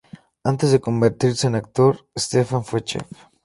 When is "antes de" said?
0.43-0.81